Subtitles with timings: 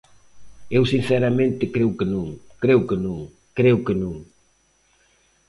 [0.77, 2.27] Eu sinceramente creo que non,
[2.63, 3.19] creo que non,
[3.57, 4.15] creo que non.